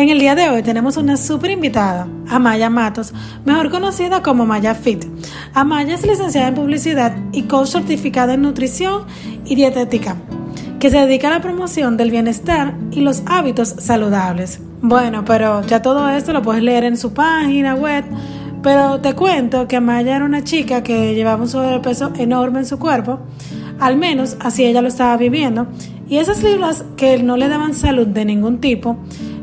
[0.00, 3.12] En el día de hoy tenemos una súper invitada, Amaya Matos,
[3.44, 5.04] mejor conocida como Maya Fit.
[5.52, 9.02] Amaya es licenciada en publicidad y coach certificada en nutrición
[9.44, 10.16] y dietética,
[10.78, 14.62] que se dedica a la promoción del bienestar y los hábitos saludables.
[14.80, 18.06] Bueno, pero ya todo esto lo puedes leer en su página web,
[18.62, 22.78] pero te cuento que Amaya era una chica que llevaba un sobrepeso enorme en su
[22.78, 23.18] cuerpo,
[23.78, 25.66] al menos así ella lo estaba viviendo,
[26.08, 28.96] y esas libras que no le daban salud de ningún tipo,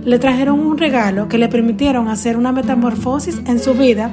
[0.07, 4.09] le trajeron un regalo que le permitieron hacer una metamorfosis en su vida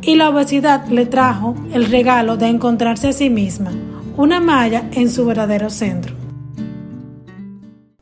[0.00, 3.70] y la obesidad le trajo el regalo de encontrarse a sí misma,
[4.16, 6.14] una malla en su verdadero centro.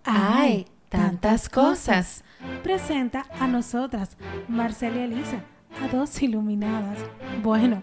[0.05, 0.66] ¡Ay!
[0.88, 2.23] Tantas cosas.
[2.62, 4.16] Presenta a nosotras,
[4.47, 5.42] Marcela y Elisa,
[5.83, 6.98] a dos iluminadas.
[7.42, 7.83] Bueno,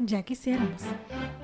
[0.00, 0.82] ya quisiéramos.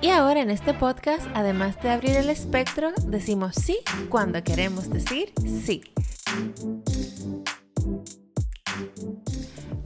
[0.01, 5.33] Y ahora en este podcast, además de abrir el espectro, decimos sí cuando queremos decir
[5.65, 5.81] sí.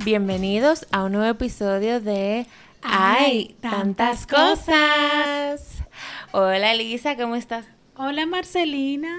[0.06, 2.46] Bienvenidos a un nuevo episodio de
[2.82, 3.56] ¡Ay!
[3.62, 5.82] Tantas cosas.
[6.34, 7.66] Hola Elisa, ¿cómo estás?
[7.96, 9.18] Hola Marcelina.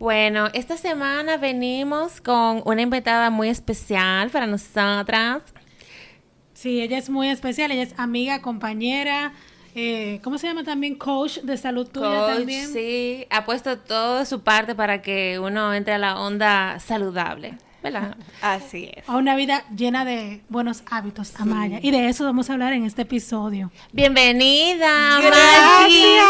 [0.00, 5.44] Bueno, esta semana venimos con una invitada muy especial para nosotras.
[6.52, 9.34] Sí, ella es muy especial, ella es amiga, compañera,
[9.76, 10.96] eh, ¿cómo se llama también?
[10.96, 12.72] Coach de salud tuya Coach, también.
[12.72, 17.58] Sí, ha puesto todo su parte para que uno entre a la onda saludable,
[17.92, 18.16] ¿verdad?
[18.42, 19.08] Así es.
[19.08, 21.78] A una vida llena de buenos hábitos, Amaya.
[21.82, 23.70] Y de eso vamos a hablar en este episodio.
[23.92, 26.24] Bienvenida, Gracias.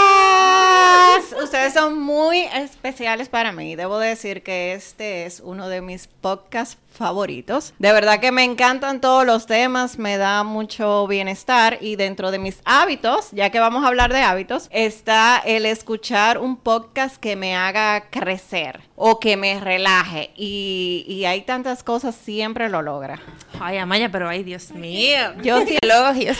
[1.43, 3.77] Ustedes son muy especiales para mí.
[3.77, 7.75] Debo decir que este es uno de mis podcasts favoritos.
[7.79, 12.39] De verdad que me encantan todos los temas, me da mucho bienestar y dentro de
[12.39, 17.37] mis hábitos, ya que vamos a hablar de hábitos, está el escuchar un podcast que
[17.37, 23.21] me haga crecer o que me relaje y, y hay tantas cosas, siempre lo logra.
[23.61, 25.35] Ay, Amaya, pero ay, Dios mío.
[25.43, 26.39] Yo sí elogios.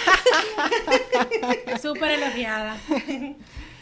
[1.83, 2.77] Súper elogiada.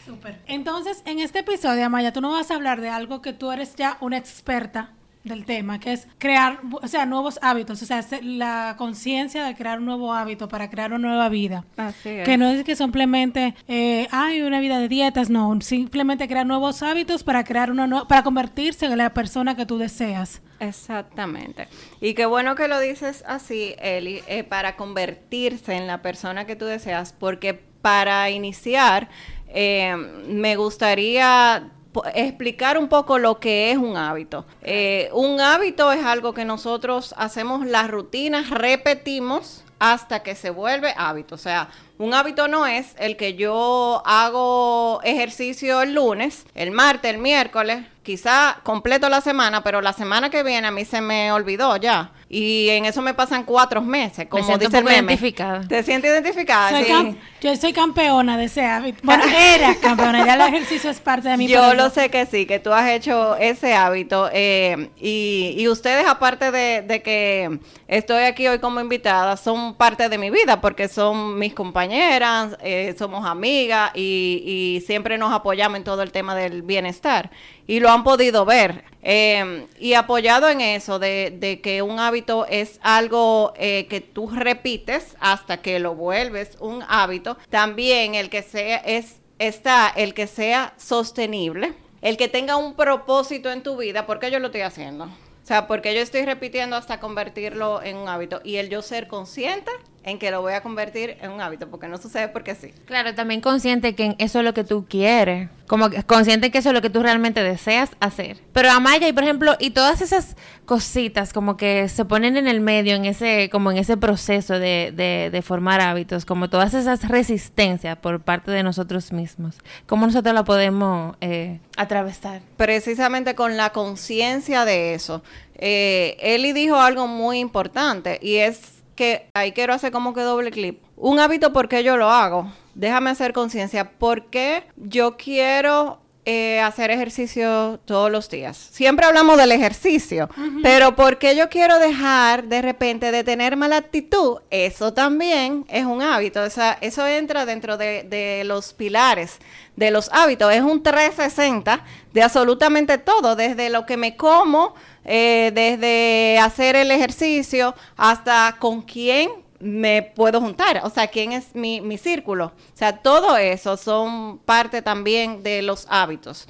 [0.05, 0.39] Súper.
[0.45, 3.75] Entonces, en este episodio, Amaya, tú no vas a hablar de algo que tú eres
[3.75, 4.91] ya una experta
[5.25, 9.55] del tema, que es crear, o sea, nuevos hábitos, o sea, se- la conciencia de
[9.55, 11.65] crear un nuevo hábito para crear una nueva vida.
[11.77, 12.25] Así es.
[12.25, 16.81] Que no es que simplemente eh, hay una vida de dietas, no, simplemente crear nuevos
[16.83, 20.41] hábitos para crear una para convertirse en la persona que tú deseas.
[20.59, 21.67] Exactamente.
[21.99, 26.55] Y qué bueno que lo dices así, Eli, eh, para convertirse en la persona que
[26.55, 29.09] tú deseas, porque para iniciar,
[29.47, 29.95] eh,
[30.27, 31.69] me gustaría
[32.13, 34.45] explicar un poco lo que es un hábito.
[34.61, 40.93] Eh, un hábito es algo que nosotros hacemos las rutinas, repetimos hasta que se vuelve
[40.97, 41.35] hábito.
[41.35, 47.13] O sea, un hábito no es el que yo hago ejercicio el lunes, el martes,
[47.13, 51.31] el miércoles, quizá completo la semana, pero la semana que viene a mí se me
[51.31, 52.11] olvidó ya.
[52.27, 55.13] Y en eso me pasan cuatro meses, como un dice el meme.
[55.13, 55.67] identificada.
[55.67, 56.71] ¿Te sientes identificada?
[56.71, 56.91] Soy Sí.
[56.91, 58.99] cam- yo soy campeona de ese hábito.
[59.03, 59.23] Bueno,
[59.55, 61.47] era campeona, ya el ejercicio es parte de mí.
[61.47, 64.29] Yo lo sé que sí, que tú has hecho ese hábito.
[64.33, 70.09] eh, y, y ustedes, aparte de, de que estoy aquí hoy como invitada, son parte
[70.09, 74.41] de mi vida porque son mis compañeras, eh, somos amigas y,
[74.77, 77.29] y siempre nos apoyamos en todo el tema del bienestar.
[77.67, 78.83] Y lo han podido ver.
[79.07, 84.27] Eh, y apoyado en eso, de, de que un hábito es algo eh, que tú
[84.31, 90.25] repites hasta que lo vuelves un hábito, también el que sea es está el que
[90.25, 95.05] sea sostenible, el que tenga un propósito en tu vida, porque yo lo estoy haciendo.
[95.05, 98.41] O sea, porque yo estoy repitiendo hasta convertirlo en un hábito.
[98.43, 99.69] Y el yo ser consciente
[100.05, 102.71] en que lo voy a convertir en un hábito, porque no sucede porque sí.
[102.85, 105.49] Claro, también consciente que eso es lo que tú quieres.
[105.67, 108.37] Como que consciente que eso es lo que tú realmente deseas hacer.
[108.53, 112.61] Pero Amaya, y por ejemplo, y todas esas cositas como que se ponen en el
[112.61, 117.07] medio, en ese, como en ese proceso de, de, de formar hábitos, como todas esas
[117.07, 119.57] resistencias por parte de nosotros mismos.
[119.87, 122.41] ¿Cómo nosotros la podemos eh, atravesar?
[122.57, 125.23] precisamente con la conciencia de eso.
[125.55, 130.51] Eh, Eli dijo algo muy importante y es que ahí quiero hacer como que doble
[130.51, 130.81] clip.
[130.95, 132.51] Un hábito, ¿por qué yo lo hago?
[132.73, 133.91] Déjame hacer conciencia.
[133.91, 138.57] ¿Por qué yo quiero eh, hacer ejercicio todos los días?
[138.57, 140.29] Siempre hablamos del ejercicio,
[140.63, 144.39] pero ¿por qué yo quiero dejar de repente de tener mala actitud?
[144.49, 146.41] Eso también es un hábito.
[146.41, 149.39] O sea, eso entra dentro de, de los pilares
[149.75, 150.53] de los hábitos.
[150.53, 151.83] Es un 360
[152.13, 158.81] de absolutamente todo, desde lo que me como, eh, desde hacer el ejercicio hasta con
[158.81, 159.29] quién
[159.59, 162.47] me puedo juntar, o sea, quién es mi, mi círculo.
[162.47, 166.47] O sea, todo eso son parte también de los hábitos.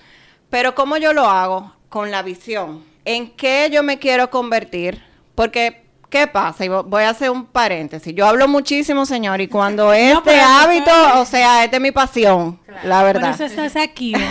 [0.49, 1.73] Pero ¿cómo yo lo hago?
[1.89, 2.83] Con la visión.
[3.05, 5.03] ¿En qué yo me quiero convertir?
[5.35, 5.85] Porque
[6.15, 6.63] ¿Qué pasa?
[6.63, 8.13] Y voy a hacer un paréntesis.
[8.15, 13.03] Yo hablo muchísimo, señor, y cuando este hábito, o sea, esta es mi pasión, la
[13.03, 13.35] verdad.
[13.35, 14.13] Por eso estás aquí.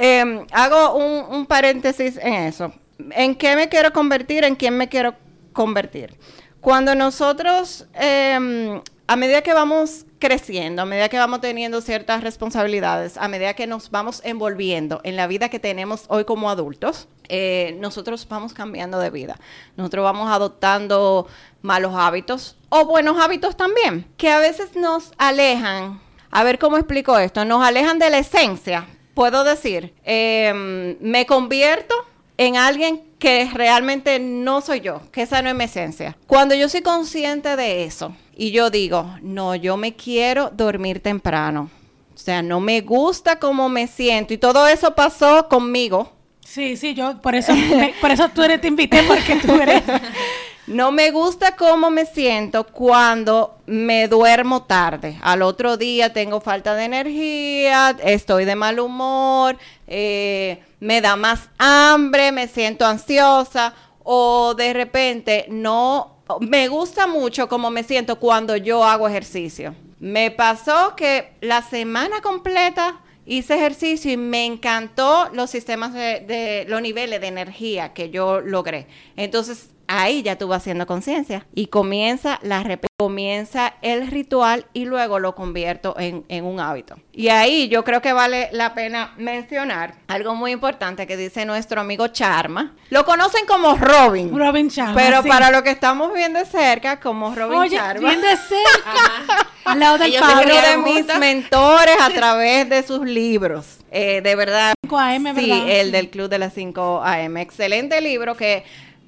[0.00, 2.72] Em, hago un, paréntesis en eso.
[3.10, 4.44] ¿En qué me quiero convertir?
[4.44, 5.14] ¿En quién me quiero
[5.52, 6.18] convertir?
[6.60, 13.16] Cuando nosotros, em, a medida que vamos creciendo, a medida que vamos teniendo ciertas responsabilidades,
[13.16, 17.76] a medida que nos vamos envolviendo en la vida que tenemos hoy como adultos, eh,
[17.78, 19.38] nosotros vamos cambiando de vida.
[19.76, 21.28] Nosotros vamos adoptando
[21.62, 26.00] malos hábitos o buenos hábitos también, que a veces nos alejan.
[26.30, 27.44] A ver cómo explico esto.
[27.44, 28.86] Nos alejan de la esencia.
[29.14, 31.94] Puedo decir, em, me convierto
[32.38, 36.16] en alguien que realmente no soy yo, que esa no es mi esencia.
[36.26, 41.70] Cuando yo soy consciente de eso y yo digo, no, yo me quiero dormir temprano.
[42.14, 46.12] O sea, no me gusta cómo me siento y todo eso pasó conmigo
[46.48, 47.52] Sí, sí, yo por eso,
[48.00, 49.82] por eso tú eres, te invité, porque tú eres.
[50.68, 55.18] No me gusta cómo me siento cuando me duermo tarde.
[55.22, 59.56] Al otro día tengo falta de energía, estoy de mal humor,
[59.86, 63.72] eh, me da más hambre, me siento ansiosa
[64.04, 69.74] o de repente no me gusta mucho cómo me siento cuando yo hago ejercicio.
[70.00, 76.82] Me pasó que la semana completa hice ejercicio y me encantó los sistemas de, los
[76.82, 78.86] niveles de energía que yo logré.
[79.16, 82.62] Entonces, ahí ya tú vas haciendo conciencia y comienza la
[83.00, 86.96] comienza el ritual y luego lo convierto en, un hábito.
[87.12, 91.80] Y ahí yo creo que vale la pena mencionar algo muy importante que dice nuestro
[91.80, 92.74] amigo Charma.
[92.90, 94.36] Lo conocen como Robin.
[94.36, 94.96] Robin Charma.
[94.96, 98.08] Pero para lo que estamos viendo de cerca, como Robin Oye, Charma.
[98.08, 99.46] Bien de cerca.
[99.64, 103.78] Al lado del Uno de mis mentores a través de sus libros.
[103.90, 104.72] Eh, de verdad.
[104.82, 105.40] 5 AM, ¿verdad?
[105.42, 107.36] Sí, el del Club de las 5 AM.
[107.36, 108.64] Excelente libro que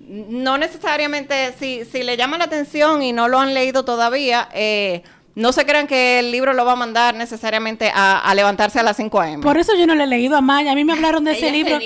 [0.09, 5.03] no necesariamente, si, si le llama la atención y no lo han leído todavía, eh,
[5.35, 8.97] no se crean que el libro lo va a mandar necesariamente a, levantarse a las
[8.97, 9.43] 5 a.m.
[9.43, 10.73] Por eso yo no lo he leído a Maya.
[10.73, 11.79] A mí me hablaron de ese libro.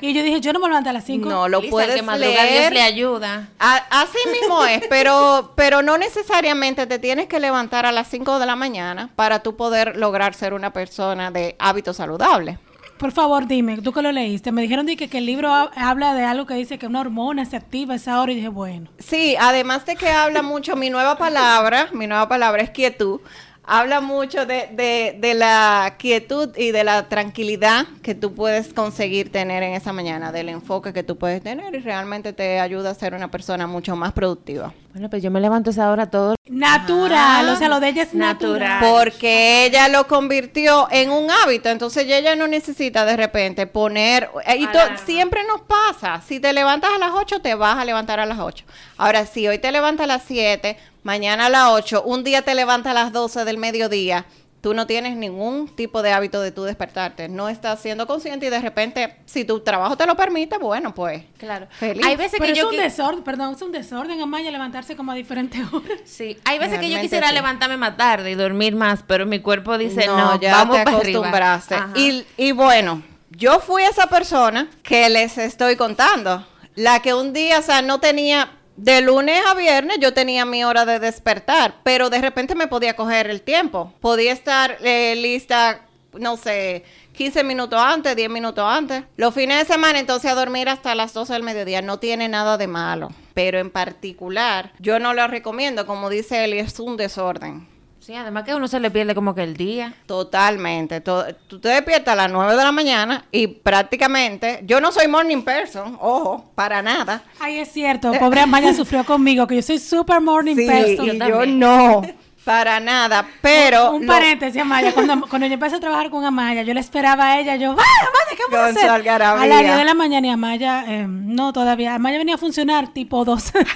[0.00, 1.28] Y yo dije, yo no me levanto a las 5.
[1.28, 2.72] No, lo puedes que leer.
[2.72, 3.48] le ayuda.
[3.58, 8.46] así mismo es, pero, pero no necesariamente te tienes que levantar a las 5 de
[8.46, 12.58] la mañana para tú poder lograr ser una persona de hábitos saludables.
[13.02, 16.22] Por favor, dime, tú que lo leíste, me dijeron que, que el libro habla de
[16.22, 18.90] algo que dice que una hormona se activa esa hora y dije, bueno.
[19.00, 23.20] Sí, además de que habla mucho, mi nueva palabra, mi nueva palabra es quietud,
[23.64, 29.64] habla mucho de, de, la quietud y de la tranquilidad que tú puedes conseguir tener
[29.64, 33.14] en esa mañana, del enfoque que tú puedes tener y realmente te ayuda a ser
[33.14, 34.74] una persona mucho más productiva.
[34.92, 36.34] Bueno, pues yo me levanto esa hora todo.
[36.50, 38.78] Natural, o sea, lo de ella es natural.
[38.80, 44.28] Porque ella lo convirtió en un hábito, entonces ella no necesita de repente poner...
[44.46, 44.68] Eh, y
[45.06, 48.38] siempre nos pasa, si te levantas a las 8, te vas a levantar a las
[48.38, 48.66] 8.
[48.98, 52.54] Ahora, si hoy te levantas a las 7, mañana a las 8, un día te
[52.54, 54.26] levantas a las 12 del mediodía,
[54.62, 58.50] tú no tienes ningún tipo de hábito de tú despertarte, no estás siendo consciente y
[58.50, 61.66] de repente, si tu trabajo te lo permite, bueno, pues, claro.
[61.72, 62.06] Feliz.
[62.06, 65.60] Hay veces que es un desorden, perdón, es un desorden, Amaya, levantarse como a diferentes
[65.72, 66.00] horas.
[66.04, 69.76] Sí, hay veces que yo quisiera levantarme más tarde y dormir más, pero mi cuerpo
[69.76, 71.76] dice, no, ya vamos te acostumbraste.
[71.96, 77.58] Y, y bueno, yo fui esa persona que les estoy contando, la que un día,
[77.58, 78.48] o sea, no tenía
[78.82, 82.96] de lunes a viernes yo tenía mi hora de despertar, pero de repente me podía
[82.96, 83.92] coger el tiempo.
[84.00, 85.82] Podía estar eh, lista,
[86.14, 89.04] no sé, 15 minutos antes, 10 minutos antes.
[89.16, 92.58] Los fines de semana entonces a dormir hasta las 12 del mediodía no tiene nada
[92.58, 93.10] de malo.
[93.34, 97.71] Pero en particular, yo no lo recomiendo, como dice él, es un desorden.
[98.02, 99.94] Sí, además que uno se le pierde como que el día.
[100.06, 101.00] Totalmente.
[101.00, 105.42] tú te despiertas a las 9 de la mañana y prácticamente, yo no soy morning
[105.42, 107.22] person, ojo, para nada.
[107.38, 111.14] Ay, es cierto, pobre Amaya sufrió conmigo, que yo soy super morning person.
[111.14, 112.02] Y yo no.
[112.44, 113.92] Para nada, pero...
[113.92, 114.92] Un, paréntesis, Amaya.
[114.92, 117.88] Cuando, cuando yo empecé a trabajar con Amaya, yo le esperaba a ella, yo, ¡Vaya,
[118.00, 119.20] Amaya, ¿qué vamos a hacer?
[119.20, 121.94] A las 10 de la mañana y Amaya, eh, no, todavía.
[121.94, 123.58] Amaya venía a funcionar tipo 12.
[123.60, 123.66] Así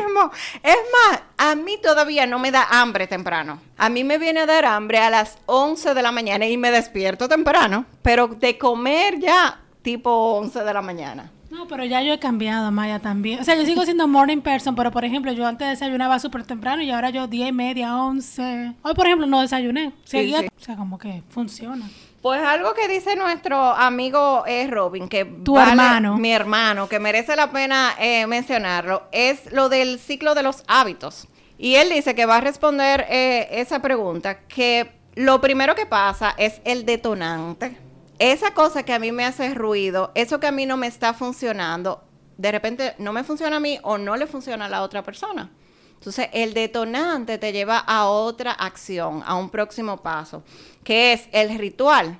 [0.00, 0.30] mismo.
[0.62, 3.60] Es más, a mí todavía no me da hambre temprano.
[3.76, 6.72] A mí me viene a dar hambre a las 11 de la mañana y me
[6.72, 11.30] despierto temprano, pero de comer ya tipo 11 de la mañana.
[11.54, 13.38] No, pero ya yo he cambiado, Maya, también.
[13.38, 16.82] O sea, yo sigo siendo morning person, pero por ejemplo, yo antes desayunaba súper temprano
[16.82, 18.74] y ahora yo 10 y media, 11.
[18.82, 19.92] Hoy, por ejemplo, no desayuné.
[20.02, 21.88] Seguía, O sea, como que funciona.
[22.20, 27.36] Pues algo que dice nuestro amigo es Robin, que tu hermano, mi hermano, que merece
[27.36, 31.28] la pena eh, mencionarlo, es lo del ciclo de los hábitos.
[31.56, 36.34] Y él dice que va a responder eh, esa pregunta, que lo primero que pasa
[36.36, 37.83] es el detonante
[38.32, 41.14] esa cosa que a mí me hace ruido, eso que a mí no me está
[41.14, 42.04] funcionando,
[42.36, 45.50] de repente no me funciona a mí o no le funciona a la otra persona.
[45.94, 50.42] Entonces, el detonante te lleva a otra acción, a un próximo paso,
[50.82, 52.18] que es el ritual.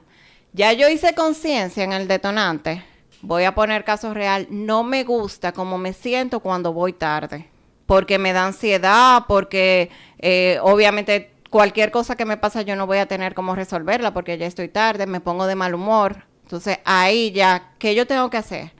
[0.53, 2.83] Ya yo hice conciencia en el detonante.
[3.21, 4.47] Voy a poner caso real.
[4.49, 7.51] No me gusta cómo me siento cuando voy tarde.
[7.85, 12.99] Porque me da ansiedad, porque eh, obviamente cualquier cosa que me pasa yo no voy
[12.99, 16.25] a tener cómo resolverla porque ya estoy tarde, me pongo de mal humor.
[16.43, 18.73] Entonces ahí ya, ¿qué yo tengo que hacer?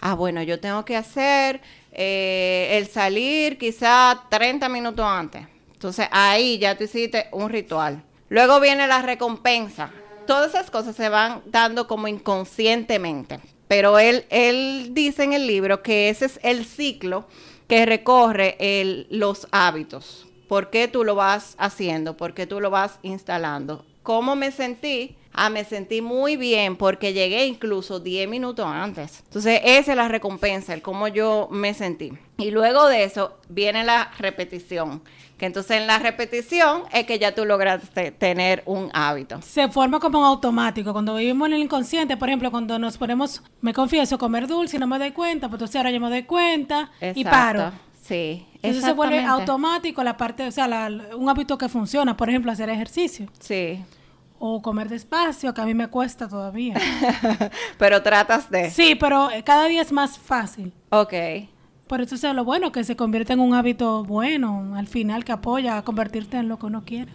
[0.00, 1.60] Ah, bueno, yo tengo que hacer
[1.92, 5.46] eh, el salir quizá 30 minutos antes.
[5.72, 8.02] Entonces ahí ya tú hiciste un ritual.
[8.28, 9.92] Luego viene la recompensa.
[10.26, 13.38] Todas esas cosas se van dando como inconscientemente.
[13.68, 17.28] Pero él, él dice en el libro que ese es el ciclo
[17.68, 20.25] que recorre el, los hábitos.
[20.48, 22.16] ¿Por qué tú lo vas haciendo?
[22.16, 23.84] ¿Por qué tú lo vas instalando?
[24.02, 25.16] ¿Cómo me sentí?
[25.32, 29.22] Ah, me sentí muy bien porque llegué incluso 10 minutos antes.
[29.26, 32.12] Entonces, esa es la recompensa, el cómo yo me sentí.
[32.38, 35.02] Y luego de eso viene la repetición.
[35.36, 39.42] Que entonces en la repetición es que ya tú lograste tener un hábito.
[39.42, 40.92] Se forma como un automático.
[40.92, 44.80] Cuando vivimos en el inconsciente, por ejemplo, cuando nos ponemos, me confieso, comer dulce y
[44.80, 47.72] no me doy cuenta, pues entonces ahora yo me doy cuenta y paro.
[48.06, 52.52] Sí, Entonces se vuelve automático la parte, o sea, un hábito que funciona, por ejemplo,
[52.52, 53.26] hacer ejercicio.
[53.40, 53.82] Sí
[54.38, 56.76] o comer despacio, que a mí me cuesta todavía.
[57.78, 58.70] pero tratas de.
[58.70, 60.72] Sí, pero cada día es más fácil.
[60.90, 61.14] Ok.
[61.86, 65.32] Por eso es lo bueno, que se convierte en un hábito bueno, al final que
[65.32, 67.12] apoya a convertirte en lo que uno quiere.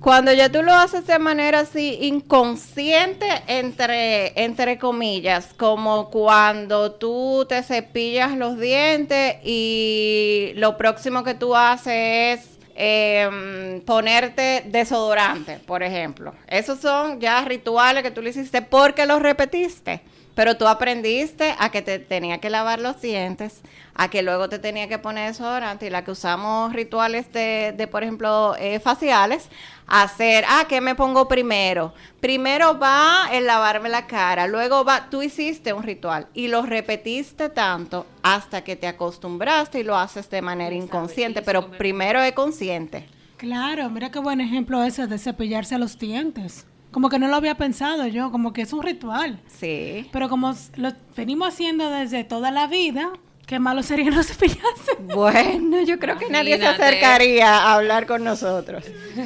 [0.00, 7.46] Cuando ya tú lo haces de manera así inconsciente, entre, entre comillas, como cuando tú
[7.48, 15.82] te cepillas los dientes y lo próximo que tú haces es eh, ponerte desodorante, por
[15.82, 16.34] ejemplo.
[16.46, 20.02] Esos son ya rituales que tú le hiciste porque los repetiste.
[20.36, 23.62] Pero tú aprendiste a que te tenía que lavar los dientes,
[23.94, 27.86] a que luego te tenía que poner desodorante y la que usamos rituales de, de
[27.86, 29.48] por ejemplo, eh, faciales,
[29.86, 31.94] hacer, ah, ¿qué me pongo primero?
[32.20, 37.48] Primero va el lavarme la cara, luego va, tú hiciste un ritual y lo repetiste
[37.48, 43.08] tanto hasta que te acostumbraste y lo haces de manera inconsciente, pero primero es consciente.
[43.38, 46.66] Claro, mira qué buen ejemplo ese de cepillarse los dientes.
[46.96, 49.38] Como que no lo había pensado yo, como que es un ritual.
[49.48, 50.08] Sí.
[50.12, 53.12] Pero como lo venimos haciendo desde toda la vida,
[53.44, 54.92] qué malo sería no cepillarse.
[55.14, 58.82] Bueno, yo creo que nadie se acercaría a hablar con nosotros.
[59.18, 59.24] ay,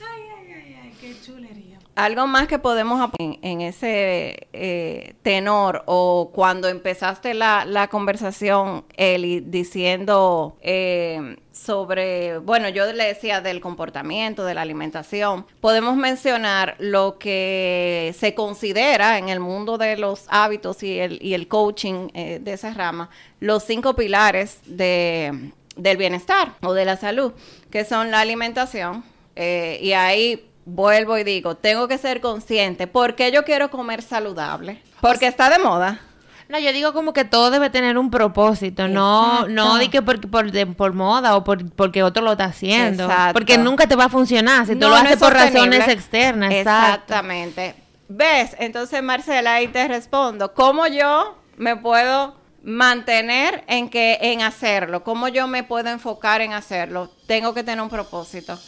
[0.00, 1.53] ay, ay, ay, qué chulería.
[1.96, 8.84] Algo más que podemos en, en ese eh, tenor o cuando empezaste la, la conversación,
[8.96, 16.74] Eli, diciendo eh, sobre, bueno, yo le decía del comportamiento, de la alimentación, podemos mencionar
[16.80, 22.08] lo que se considera en el mundo de los hábitos y el, y el coaching
[22.14, 23.08] eh, de esa rama,
[23.38, 27.34] los cinco pilares de, del bienestar o de la salud,
[27.70, 29.04] que son la alimentación,
[29.36, 32.86] y ahí vuelvo y digo, tengo que ser consciente.
[32.86, 34.82] ¿Por qué yo quiero comer saludable?
[35.00, 36.00] Porque está de moda.
[36.48, 40.20] No, yo digo como que todo debe tener un propósito, no no di que por,
[40.30, 43.08] por, moda o por, porque otro lo está haciendo.
[43.32, 46.52] Porque nunca te va a funcionar si tú lo haces por razones externas.
[46.52, 47.74] Exactamente.
[48.08, 48.54] ¿Ves?
[48.58, 50.52] Entonces, Marcela, ahí te respondo.
[50.52, 55.02] ¿Cómo yo me puedo mantener en que en hacerlo?
[55.02, 57.10] ¿Cómo yo me puedo enfocar en hacerlo?
[57.26, 58.58] Tengo que tener un propósito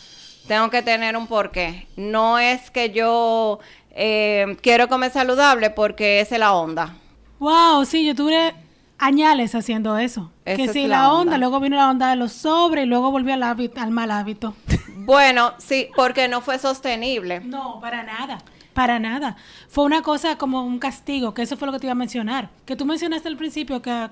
[0.47, 1.89] tengo que tener un porqué.
[1.97, 3.59] No es que yo
[3.91, 6.97] eh, quiero comer saludable porque esa es la onda.
[7.39, 8.55] Wow, sí, yo tuve
[8.99, 10.31] añales haciendo eso.
[10.45, 11.39] que sí, la, onda.
[11.39, 14.55] luego vino la onda de los sobres y luego volví al, al mal hábito.
[15.07, 17.39] Bueno, sí, porque no fue sostenible.
[17.39, 18.39] No, para nada.
[18.75, 19.37] Para nada.
[19.69, 22.51] Fue una cosa como un castigo, que eso fue lo que te iba a mencionar.
[22.65, 24.11] Que tú mencionaste al principio que, ah,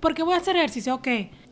[0.00, 1.08] porque voy a hacer ejercicio, ok.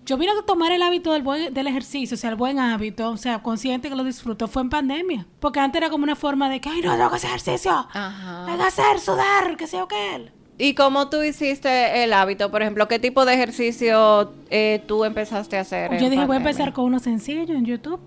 [0.07, 3.11] Yo vine a tomar el hábito del, buen, del ejercicio, o sea, el buen hábito,
[3.11, 5.27] o sea, consciente que lo disfruto, fue en pandemia.
[5.39, 7.71] Porque antes era como una forma de que, ay, no, tengo que hacer ejercicio.
[7.71, 8.47] Ajá.
[8.47, 10.33] Hay que hacer, sudar, que sea o qué.
[10.59, 12.51] ¿Y cómo tú hiciste el hábito?
[12.51, 15.99] Por ejemplo, ¿qué tipo de ejercicio eh, tú empezaste a hacer?
[15.99, 17.99] Yo dije, voy a empezar con uno sencillo en YouTube.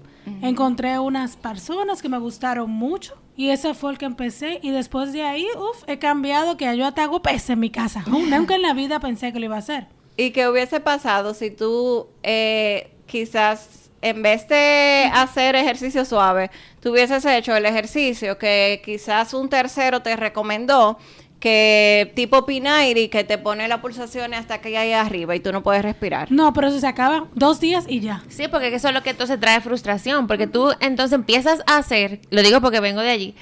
[0.42, 5.12] Encontré unas personas que me gustaron mucho y ese fue el que empecé y después
[5.14, 8.06] de ahí, uff, he cambiado que yo hasta hago pese en mi casa.
[8.08, 9.88] Nunca en la vida pensé que lo iba a hacer.
[10.16, 16.52] ¿Y qué hubiese pasado si tú eh, quizás en vez de hacer ejercicio suave,
[16.82, 20.98] tú hubieses hecho el ejercicio que quizás un tercero te recomendó,
[21.40, 25.64] que tipo Pinairi, que te pone las pulsaciones hasta que hay arriba y tú no
[25.64, 26.32] puedes respirar.
[26.32, 28.24] No, pero eso se acaba dos días y ya.
[28.28, 32.20] Sí, porque eso es lo que entonces trae frustración, porque tú entonces empiezas a hacer,
[32.30, 33.36] lo digo porque vengo de allí,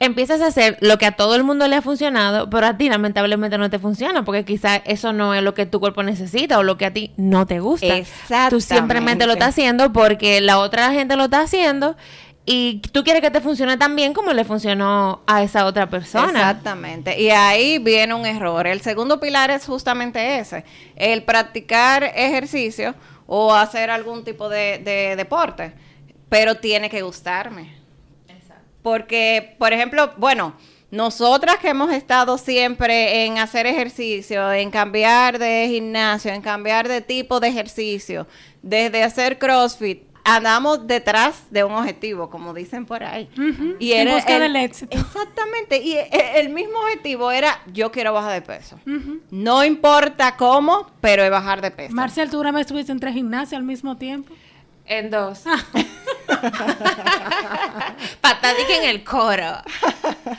[0.00, 2.88] empiezas a hacer lo que a todo el mundo le ha funcionado, pero a ti
[2.88, 6.62] lamentablemente no te funciona, porque quizás eso no es lo que tu cuerpo necesita o
[6.62, 7.94] lo que a ti no te gusta.
[8.50, 11.96] Tú simplemente lo estás haciendo porque la otra gente lo está haciendo
[12.50, 16.30] y tú quieres que te funcione tan bien como le funcionó a esa otra persona.
[16.30, 17.20] Exactamente.
[17.20, 18.66] Y ahí viene un error.
[18.66, 20.64] El segundo pilar es justamente ese,
[20.96, 22.94] el practicar ejercicio
[23.26, 25.74] o hacer algún tipo de, de deporte,
[26.30, 27.77] pero tiene que gustarme.
[28.82, 30.54] Porque, por ejemplo, bueno,
[30.90, 37.00] nosotras que hemos estado siempre en hacer ejercicio, en cambiar de gimnasio, en cambiar de
[37.02, 38.26] tipo de ejercicio,
[38.62, 43.28] desde hacer CrossFit, andamos detrás de un objetivo, como dicen por ahí.
[43.78, 44.96] Y en busca del éxito.
[44.96, 45.78] Exactamente.
[45.78, 48.78] Y e, el mismo objetivo era, yo quiero bajar de peso.
[49.30, 51.94] No importa cómo, pero es bajar de peso.
[51.94, 54.34] Marcel, ¿tú una vez estuviste en tres gimnasios al mismo tiempo?
[54.88, 55.40] En dos.
[58.20, 59.62] Patadique en el coro.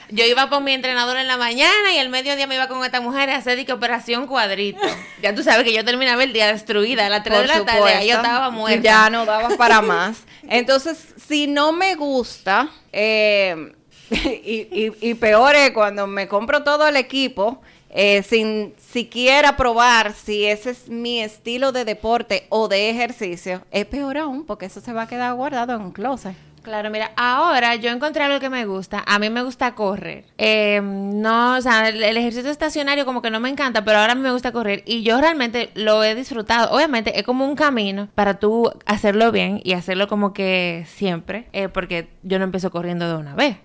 [0.10, 3.00] Yo iba con mi entrenador en la mañana y el mediodía me iba con esta
[3.02, 4.82] mujer a hacer que operación cuadrito.
[5.22, 8.08] Ya tú sabes que yo terminaba el día destruida a las 3 de la tarde,
[8.08, 8.82] yo estaba muerta.
[8.82, 10.24] Ya no daba para más.
[10.48, 13.74] Entonces, si no me gusta, eh,
[14.44, 17.62] y, y peor es cuando me compro todo el equipo
[17.92, 23.86] eh, sin siquiera probar si ese es mi estilo de deporte o de ejercicio, es
[23.86, 26.36] peor aún porque eso se va a quedar guardado en un closet.
[26.62, 29.02] Claro, mira, ahora yo encontré algo que me gusta.
[29.08, 30.26] A mí me gusta correr.
[30.38, 34.32] Eh, no, o sea, el, ejercicio estacionario como que no me encanta, pero ahora me
[34.32, 36.76] gusta correr y yo realmente lo he disfrutado.
[36.76, 41.70] Obviamente es como un camino para tú hacerlo bien y hacerlo como que siempre, eh,
[41.70, 43.58] porque yo no empiezo corriendo de una vez.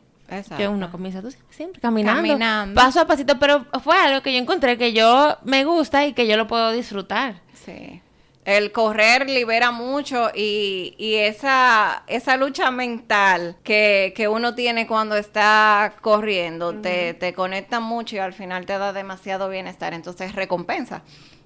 [0.56, 4.78] Que uno comienza tú siempre caminando, paso a pasito, pero fue algo que yo encontré
[4.78, 7.42] que yo me gusta y que yo lo puedo disfrutar.
[7.52, 8.00] Sí.
[8.44, 15.16] El correr libera mucho y, y esa, esa lucha mental que, que, uno tiene cuando
[15.16, 21.02] está corriendo te, te conecta mucho y al final te da demasiado bienestar, entonces recompensa.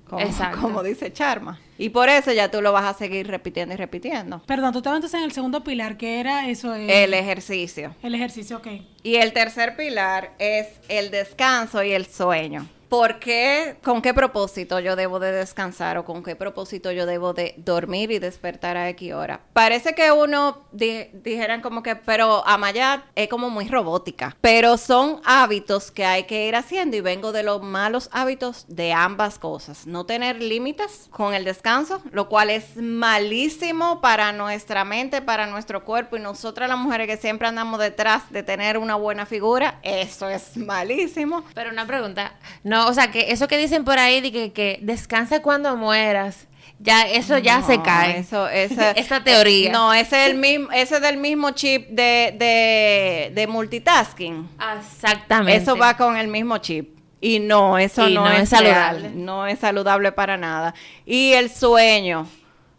[0.08, 0.24] Como,
[0.60, 1.60] como, dice Charma.
[1.76, 4.42] Y por eso ya tú lo vas a seguir repitiendo y repitiendo.
[4.46, 6.74] Perdón, tú estabas entonces en el segundo pilar, que era eso.
[6.74, 7.94] el ejercicio.
[8.02, 8.66] El ejercicio, ok.
[9.02, 12.66] Y el tercer pilar es el descanso y el sueño.
[12.88, 17.34] ¿Por qué, con qué propósito yo debo de descansar o con qué propósito yo debo
[17.34, 19.40] de dormir y despertar a X hora?
[19.52, 25.90] Parece que uno dijeran como que, pero Amaya es como muy robótica, pero son hábitos
[25.90, 29.86] que hay que ir haciendo y vengo de los malos hábitos de ambas cosas.
[29.86, 35.84] No tener límites con el descanso, lo cual es malísimo para nuestra mente, para nuestro
[35.84, 40.26] cuerpo y nosotras las mujeres que siempre andamos detrás de tener una buena figura, eso
[40.30, 41.44] es malísimo.
[41.54, 42.32] Pero una pregunta,
[42.64, 46.46] no o sea, que eso que dicen por ahí de que, que descansa cuando mueras.
[46.80, 48.18] Ya, eso ya se cae.
[48.18, 49.72] Eso, esa teoría.
[49.72, 54.48] No, ese es el mismo, ese es del mismo chip de, de, de multitasking.
[54.78, 55.62] Exactamente.
[55.62, 56.96] Eso va con el mismo chip.
[57.20, 59.10] Y no, eso no, es, saludable.
[59.10, 60.72] No es saludable para nada.
[61.04, 62.28] Y el sueño.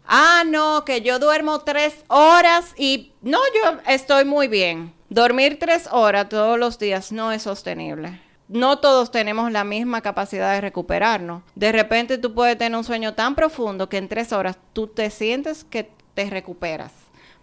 [0.06, 4.94] Ah, no, que yo duermo tres horas y no, yo estoy muy bien.
[5.10, 8.18] Dormir tres horas todos los días no es sostenible
[8.50, 11.42] no todos tenemos la misma capacidad de recuperarnos.
[11.54, 15.10] De repente tú puedes tener un sueño tan profundo que en tres horas tú te
[15.10, 16.92] sientes que te recuperas.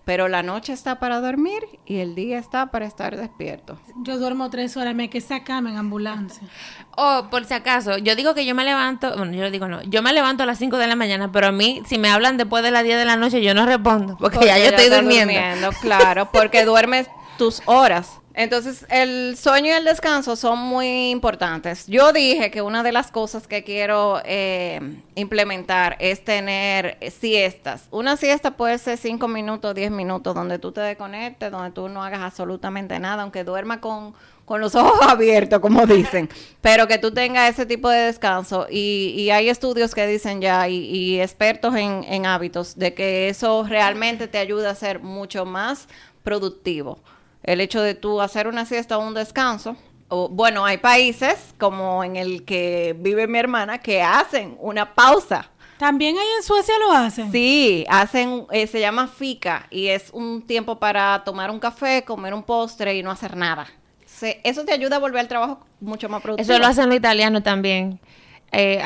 [0.04, 3.78] Pero la noche está para dormir y el día está para estar despierto.
[4.04, 6.48] Yo duermo tres horas, me que sacarme en ambulancia.
[7.00, 10.02] Oh, por si acaso, yo digo que yo me levanto, bueno, yo digo no, yo
[10.02, 12.64] me levanto a las 5 de la mañana, pero a mí, si me hablan después
[12.64, 15.32] de las 10 de la noche, yo no respondo, porque, ya yo estoy durmiendo.
[15.32, 15.70] durmiendo.
[15.80, 18.20] Claro, porque duermes tus horas.
[18.38, 21.88] Entonces, el sueño y el descanso son muy importantes.
[21.88, 24.80] Yo dije que una de las cosas que quiero eh,
[25.16, 27.88] implementar es tener siestas.
[27.90, 32.04] Una siesta puede ser 5 minutos, 10 minutos, donde tú te desconectes, donde tú no
[32.04, 34.14] hagas absolutamente nada, aunque duerma con,
[34.48, 36.30] los ojos abiertos, como dicen,
[36.62, 38.68] pero que tú tengas ese tipo de descanso.
[38.70, 43.66] Y, hay estudios que dicen ya, y, y expertos en, en hábitos, de que eso
[43.68, 45.88] realmente te ayuda a ser mucho más
[46.22, 47.00] productivo
[47.48, 49.76] el hecho de tú hacer una siesta o un descanso.
[50.10, 55.50] O, bueno, hay países como en el que vive mi hermana que hacen una pausa.
[55.78, 57.32] También ahí en Suecia lo hacen.
[57.32, 62.34] Sí, hacen, eh, se llama fika y es un tiempo para tomar un café, comer
[62.34, 63.68] un postre y no hacer nada.
[64.44, 66.52] eso te ayuda a volver al trabajo mucho más productivo.
[66.52, 68.00] Eso lo hacen los italianos también.
[68.52, 68.82] Eh,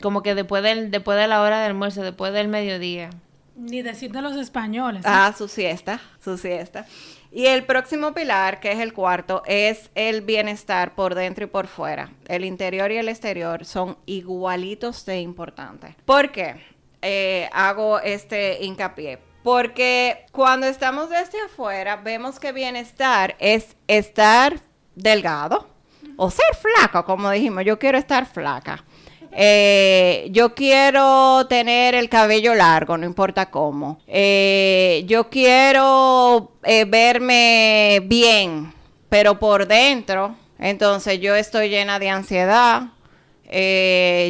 [0.00, 3.10] como que después, del, después de la hora del almuerzo, después del mediodía.
[3.56, 5.02] Ni decir de los españoles.
[5.04, 6.86] Ah, su siesta, su siesta.
[7.30, 11.66] Y el próximo pilar, que es el cuarto, es el bienestar por dentro y por
[11.66, 12.10] fuera.
[12.26, 15.94] El interior y el exterior son igualitos de importantes.
[16.04, 16.56] ¿Por qué
[17.02, 19.18] eh, hago este hincapié?
[19.42, 24.58] Porque cuando estamos desde afuera, vemos que bienestar es estar
[24.94, 25.68] delgado
[26.16, 28.84] o ser flaco, como dijimos, yo quiero estar flaca.
[29.32, 34.00] Eh, yo quiero tener el cabello largo, no importa cómo.
[34.06, 38.72] Eh, yo quiero eh, verme bien,
[39.08, 42.82] pero por dentro, entonces yo estoy llena de ansiedad.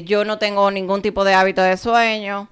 [0.05, 2.49] yo no tengo ningún tipo de hábito de sueño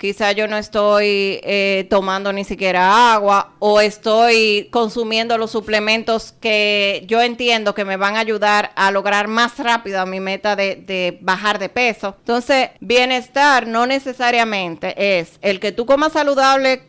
[0.00, 7.04] quizá yo no estoy eh, tomando ni siquiera agua o estoy consumiendo los suplementos que
[7.06, 11.18] yo entiendo que me van a ayudar a lograr más rápido a mi meta de,
[11.20, 12.16] bajar de peso.
[12.20, 16.80] Entonces, bienestar no necesariamente es el que tú comas saludable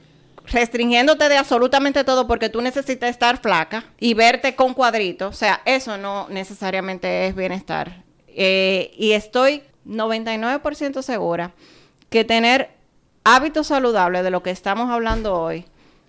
[0.46, 5.36] restringiéndote de absolutamente todo porque tú necesitas estar flaca y verte con cuadritos.
[5.36, 8.06] O sea, eso no necesariamente es bienestar.
[8.30, 11.52] Eh, y estoy 99% segura
[12.10, 12.81] que tener
[13.24, 15.66] hábitos saludables de lo que estamos hablando hoy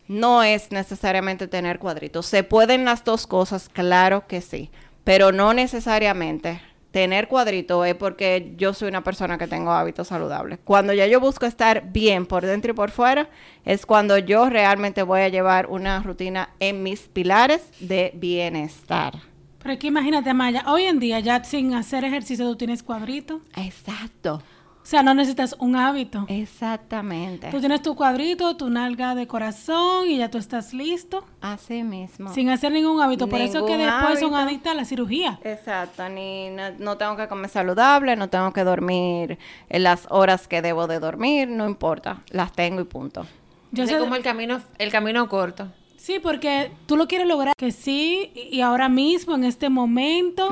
[0.09, 2.27] no es necesariamente tener cuadritos.
[2.27, 4.71] Se pueden las dos cosas, claro que sí,
[5.05, 10.59] pero no necesariamente tener cuadritos es porque yo soy una persona que tengo hábitos saludables.
[10.63, 13.31] Cuando ya yo busco estar bien por dentro y por fuera,
[13.65, 19.15] es cuando yo realmente voy a llevar una rutina en mis pilares de bienestar.
[19.63, 23.41] Pero aquí imagínate, Maya, hoy en día ya sin hacer ejercicio tú tienes cuadritos.
[23.57, 24.43] Exacto.
[24.83, 26.27] O sea, no necesitas un hábito.
[26.29, 27.51] Exactamente.
[27.51, 31.25] Tú tienes tu cuadrito, tu nalga de corazón y ya tú estás listo.
[31.41, 32.35] Así mismo.
[32.35, 33.29] Sin hacer ningún hábito.
[33.29, 35.39] Por eso que después son adictas a la cirugía.
[35.45, 36.09] Exacto.
[36.09, 40.89] Ni, no, tengo que comer saludable, no tengo que dormir en las horas que debo
[40.89, 42.25] de dormir, no importa.
[42.31, 43.25] Las tengo y punto.
[43.71, 45.69] Yo sé como el camino, el camino corto.
[45.97, 50.51] Sí, porque tú lo quieres lograr que sí y ahora mismo, en este momento.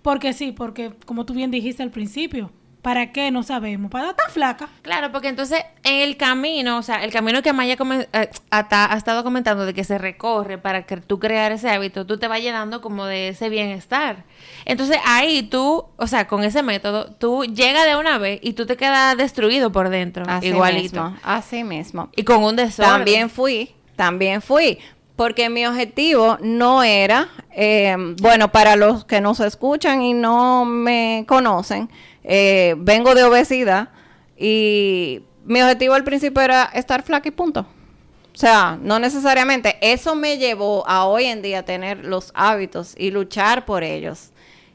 [0.00, 2.50] Porque sí, porque como tú bien dijiste al principio
[2.82, 3.30] ¿Para qué?
[3.30, 3.92] No sabemos.
[3.92, 4.68] Para estar flaca.
[4.82, 7.76] Claro, porque entonces en el camino, o sea, el camino que Maya
[8.12, 12.18] eh, ha, estado comentando de que se recorre para que tú crear ese hábito, tú
[12.18, 14.24] te vas llenando como de ese bienestar.
[14.64, 18.66] Entonces ahí tú, o sea, con ese método, tú llegas de una vez y tú
[18.66, 20.24] te quedas destruido por dentro.
[20.26, 21.04] Así igualito.
[21.04, 22.08] Mismo, así mismo.
[22.16, 22.92] Y con un desorden.
[22.92, 24.80] También fui, también fui.
[25.14, 31.26] Porque mi objetivo no era, eh, bueno, para los que nos escuchan y no me
[31.28, 31.90] conocen,
[32.24, 33.88] eh, vengo de obesidad
[34.36, 37.60] y mi objetivo al principio era estar flaca y punto.
[37.60, 39.76] O sea, no necesariamente.
[39.80, 44.30] Eso me llevó a hoy en día tener los hábitos y luchar por ellos.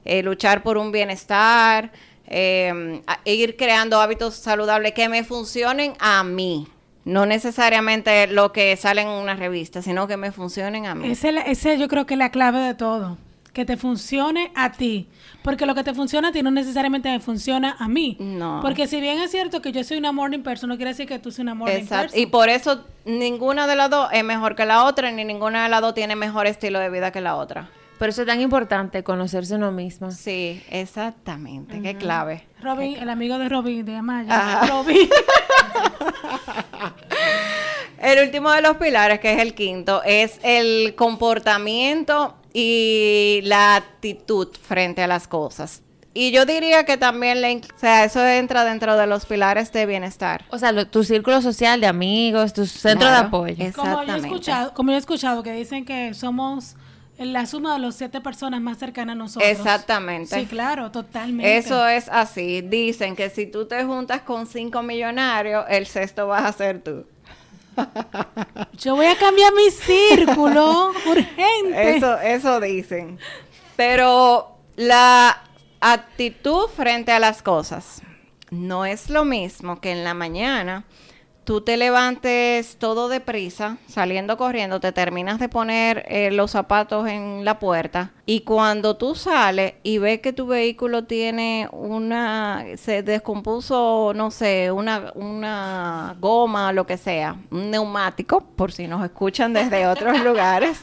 [0.05, 1.91] Eh, luchar por un bienestar,
[2.27, 6.67] eh, ir creando hábitos saludables que me funcionen a mí.
[7.03, 11.09] No necesariamente lo que sale en una revista, sino que me funcionen a mí.
[11.09, 13.17] Ese, ese yo creo que es la clave de todo
[13.57, 15.09] que te funcione a ti.
[15.41, 18.15] Porque lo que te funciona a ti no necesariamente me funciona a mí.
[18.19, 18.59] No.
[18.61, 21.17] Porque si bien es cierto que yo soy una morning person, no quiere decir que
[21.17, 22.15] tú seas una morning Exacto.
[22.15, 25.69] Y por eso ninguna de las dos es mejor que la otra, ni ninguna de
[25.69, 27.67] las dos tiene mejor estilo de vida que la otra.
[27.97, 30.11] Por eso es tan importante conocerse uno mismo.
[30.11, 31.81] Sí, exactamente.
[31.81, 32.45] Qué clave.
[32.61, 34.61] Robin, el amigo de Robin, de Amaya.
[34.69, 35.09] Robin.
[38.03, 44.47] el último de los pilares, que es el quinto, es el comportamiento y la actitud
[44.59, 45.83] frente a las cosas.
[46.15, 49.85] Y yo diría que también, le, o sea, eso entra dentro de los pilares de
[49.85, 50.43] bienestar.
[50.49, 53.55] O sea, tu círculo social de amigos, tu centro de apoyo.
[53.75, 56.75] Como yo, he escuchado, como yo he escuchado que dicen que somos
[57.19, 59.47] la suma de los siete personas más cercanas a nosotros.
[59.47, 60.39] Exactamente.
[60.39, 61.57] Sí, claro, totalmente.
[61.57, 62.61] Eso es así.
[62.61, 67.05] Dicen que si tú te juntas con cinco millonarios, el sexto vas a ser tú.
[68.77, 71.97] Yo voy a cambiar mi círculo urgente.
[71.97, 73.19] Eso, eso dicen.
[73.75, 75.41] Pero la
[75.79, 78.01] actitud frente a las cosas
[78.49, 80.85] no es lo mismo que en la mañana
[81.47, 87.45] tú te levantes todo deprisa, saliendo corriendo, te terminas de poner eh, los zapatos en
[87.45, 94.11] la puerta y cuando tú sales y ves que tu vehículo tiene una, se descompuso,
[94.13, 99.87] no sé, una, una goma, lo que sea, un neumático, por si nos escuchan desde
[99.87, 100.81] otros lugares,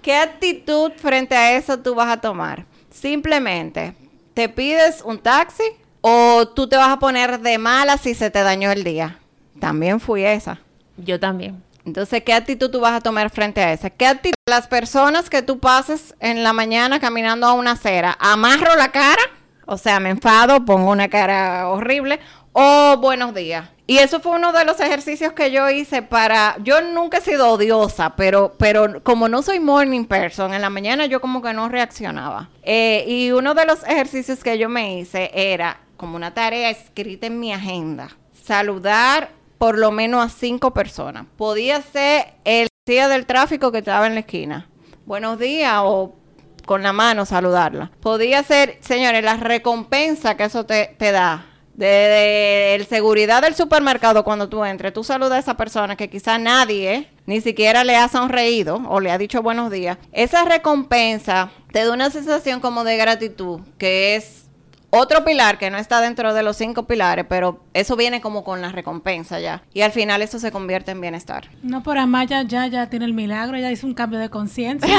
[0.00, 2.64] ¿qué actitud frente a eso tú vas a tomar?
[2.88, 3.94] Simplemente,
[4.32, 5.64] ¿te pides un taxi
[6.00, 9.19] o tú te vas a poner de mala si se te dañó el día?
[9.58, 10.60] También fui esa.
[10.96, 11.62] Yo también.
[11.84, 13.90] Entonces, ¿qué actitud tú vas a tomar frente a esa?
[13.90, 14.34] ¿Qué actitud?
[14.46, 19.22] Las personas que tú pases en la mañana caminando a una acera, amarro la cara,
[19.66, 22.20] o sea, me enfado, pongo una cara horrible,
[22.52, 23.68] o buenos días.
[23.86, 27.50] Y eso fue uno de los ejercicios que yo hice para, yo nunca he sido
[27.50, 31.68] odiosa, pero, pero como no soy morning person, en la mañana yo como que no
[31.68, 32.50] reaccionaba.
[32.62, 37.26] Eh, y uno de los ejercicios que yo me hice era como una tarea escrita
[37.26, 41.26] en mi agenda, saludar por lo menos a cinco personas.
[41.36, 44.70] Podía ser el día del tráfico que estaba en la esquina.
[45.04, 46.16] Buenos días o
[46.64, 47.90] con la mano saludarla.
[48.00, 51.44] Podía ser, señores, la recompensa que eso te, da.
[51.74, 56.38] De, el seguridad del supermercado cuando tú entres, tú saludas a esa persona que quizá
[56.38, 59.98] nadie ni siquiera le ha sonreído o le ha dicho buenos días.
[60.12, 64.49] Esa recompensa te da una sensación como de gratitud, que es
[64.90, 68.60] otro pilar que no está dentro de los cinco pilares, pero eso viene como con
[68.60, 69.62] la recompensa ya.
[69.72, 71.48] Y al final eso se convierte en bienestar.
[71.62, 74.88] No, por Amaya ya, ya tiene el milagro, ya hizo un cambio de conciencia.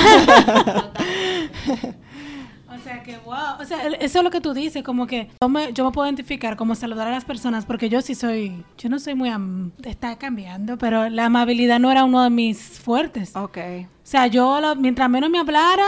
[2.70, 3.60] o sea que, wow.
[3.60, 6.08] O sea, eso es lo que tú dices, como que yo me, yo me puedo
[6.08, 9.72] identificar como saludar a las personas, porque yo sí soy, yo no soy muy, am-
[9.84, 13.36] está cambiando, pero la amabilidad no era uno de mis fuertes.
[13.36, 13.58] Ok.
[13.58, 15.86] O sea, yo mientras menos me hablaran,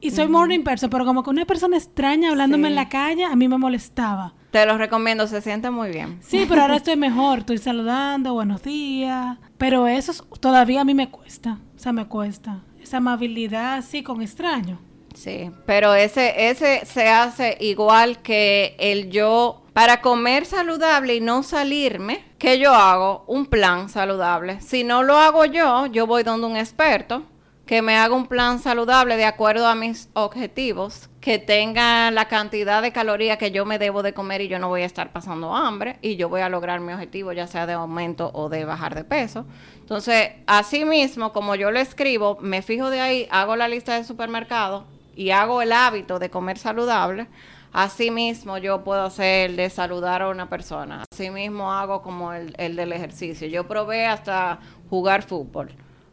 [0.00, 2.72] y soy morning person, pero como que una persona extraña hablándome Sí.
[2.72, 4.34] en la calle, a mí me molestaba.
[4.50, 6.18] Te lo recomiendo, se siente muy bien.
[6.22, 10.94] Sí, pero ahora estoy mejor, estoy saludando, buenos días, pero eso es- todavía a mí
[10.94, 12.60] me cuesta, o sea, me cuesta.
[12.82, 14.78] Esa amabilidad así con extraño.
[15.14, 21.42] Sí, pero ese, ese se hace igual que el yo, para comer saludable y no
[21.42, 24.60] salirme, que yo hago un plan saludable.
[24.60, 27.24] Si no lo hago yo, yo voy donde un experto
[27.68, 32.80] que me haga un plan saludable de acuerdo a mis objetivos, que tenga la cantidad
[32.80, 35.54] de calorías que yo me debo de comer y yo no voy a estar pasando
[35.54, 38.94] hambre y yo voy a lograr mi objetivo, ya sea de aumento o de bajar
[38.94, 39.44] de peso.
[39.80, 44.04] Entonces, así mismo, como yo lo escribo, me fijo de ahí, hago la lista de
[44.04, 47.26] supermercado y hago el hábito de comer saludable,
[47.74, 51.04] así mismo yo puedo hacer el de saludar a una persona.
[51.12, 53.46] Así mismo hago como el, el del ejercicio.
[53.46, 55.70] Yo probé hasta jugar fútbol.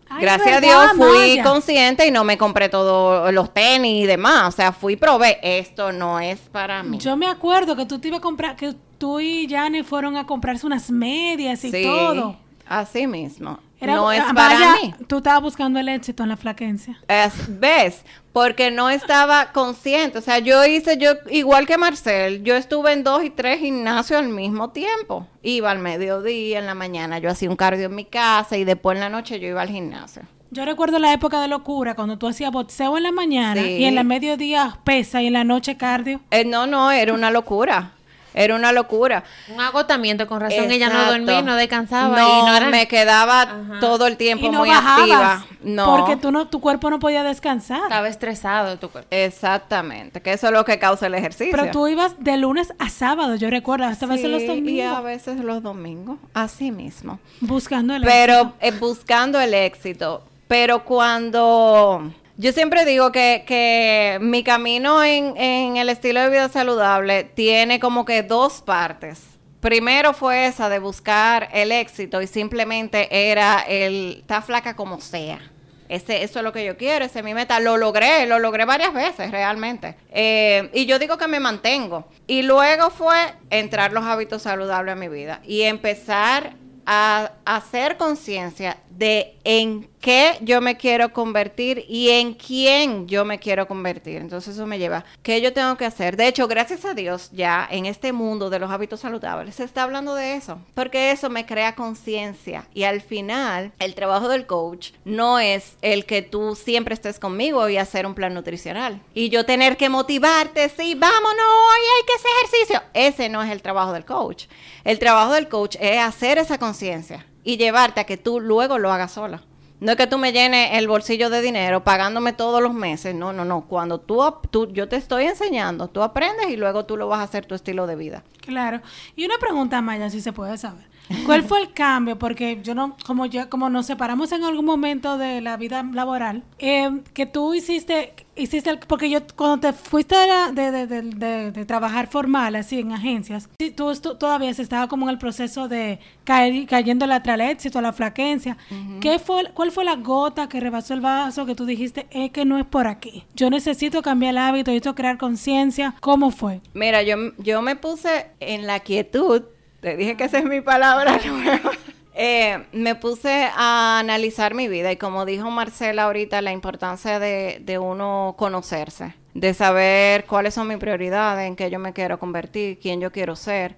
[0.09, 1.43] Ay, Gracias a ¿verdad, Dios fui Maya?
[1.43, 4.47] consciente y no me compré todos los tenis y demás.
[4.47, 5.39] O sea, fui y probé.
[5.41, 6.97] Esto no es para mí.
[6.99, 10.25] Yo me acuerdo que tú te ibas a comprar, que tú y Jane fueron a
[10.25, 12.37] comprarse unas medias y Sí, todo.
[12.67, 13.59] Así mismo.
[13.79, 14.93] Era- no es Amaya, para mí.
[15.07, 16.99] Tú estabas buscando el éxito en la flaquencia.
[17.07, 18.03] Es- ¿Ves?
[18.31, 20.17] Porque no estaba consciente.
[20.17, 24.19] O sea, yo hice, yo, igual que Marcel, yo estuve en dos y tres gimnasios
[24.19, 25.27] al mismo tiempo.
[25.41, 28.95] Iba al mediodía, en la mañana, yo hacía un cardio en mi casa y después
[28.95, 30.23] en la noche yo iba al gimnasio.
[30.51, 33.67] Yo recuerdo la época de locura, cuando tú hacías boxeo en la mañana Sí.
[33.77, 36.21] y en la mediodía pesa y en la noche cardio.
[36.31, 37.91] Eh, no, no, era una locura.
[38.35, 39.23] Era una locura.
[39.49, 42.69] Un agotamiento, con razón ella no dormía, no descansaba No, y no era...
[42.69, 43.79] me quedaba Ajá.
[43.79, 45.45] todo el tiempo Y no muy activa.
[45.63, 45.85] No.
[45.85, 47.81] Porque tú no, tu cuerpo no podía descansar.
[47.83, 49.07] Estaba estresado tu cuerpo.
[49.11, 51.55] Exactamente, que eso es lo que causa el ejercicio.
[51.57, 54.71] Pero tú ibas de lunes a sábado, yo recuerdo, hasta a veces los Sí, domingos.
[54.73, 57.19] Y a veces los domingos, así mismo.
[57.41, 58.55] Buscando el Pero éxito.
[58.59, 60.23] eh, buscando el éxito.
[60.47, 62.11] Pero cuando...
[62.37, 67.79] Yo siempre digo que, que mi camino en, en el estilo de vida saludable tiene
[67.79, 69.21] como que dos partes.
[69.61, 75.39] Primero fue esa de buscar el éxito y simplemente era el estar flaca como sea.
[75.87, 77.59] Ese, eso es lo que yo quiero, ese es mi meta.
[77.61, 79.95] Lo logré, lo logré varias veces realmente.
[80.11, 82.05] Eh, y yo digo que me mantengo.
[82.27, 83.15] Y luego fue
[83.49, 86.53] entrar los hábitos saludables a mi vida y empezar
[86.85, 93.39] a hacer conciencia de en qué yo me quiero convertir y en quién yo me
[93.39, 94.17] quiero convertir.
[94.17, 96.15] Entonces eso me lleva, ¿qué yo tengo que hacer?
[96.15, 99.81] De hecho, gracias a Dios, ya en este mundo de los hábitos saludables se está
[99.81, 104.91] hablando de eso, porque eso me crea conciencia y al final el trabajo del coach
[105.05, 109.43] no es el que tú siempre estés conmigo y hacer un plan nutricional y yo
[109.43, 112.83] tener que motivarte, sí, vámonos, hoy hay que hacer ejercicio.
[112.93, 114.45] Ese no es el trabajo del coach.
[114.83, 118.91] El trabajo del coach es hacer esa conciencia y llevarte a que tú luego lo
[118.91, 119.41] hagas sola.
[119.79, 123.13] No es que tú me llenes el bolsillo de dinero pagándome todos los meses.
[123.13, 123.61] No, no, no.
[123.67, 127.23] Cuando tú, tú, yo te estoy enseñando, tú aprendes y luego tú lo vas a
[127.23, 128.23] hacer tu estilo de vida.
[128.41, 128.81] Claro.
[129.15, 130.94] Y una pregunta, Maya, si se puede saber.
[131.25, 132.17] ¿Cuál fue el cambio?
[132.17, 136.43] Porque yo no, como yo, como nos separamos en algún momento de la vida laboral,
[136.59, 140.87] eh, que tú hiciste, hiciste, el- porque yo cuando te fuiste de, la- de, de-
[140.87, 145.11] de- de- de trabajar formal, así en agencias, tú, estu- todavía se estaba como en
[145.11, 148.57] el proceso de caer, cayendo atrás al éxito, a la flaquencia.
[148.99, 152.45] ¿Qué fue, ¿Cuál fue la gota que rebasó el vaso que tú dijiste, es que
[152.45, 153.23] no es por aquí?
[153.35, 155.93] Yo necesito cambiar el hábito, necesito crear conciencia.
[155.99, 156.61] ¿Cómo fue?
[156.73, 159.43] Mira, yo, yo me puse en la quietud.
[159.85, 161.71] Te dije que esa es mi palabra nueva.
[162.15, 167.61] Eh, me puse a analizar mi vida y como dijo Marcela ahorita, la importancia de,
[167.61, 172.79] de uno conocerse, de saber cuáles son mis prioridades, en qué yo me quiero convertir,
[172.79, 173.77] quién yo quiero ser,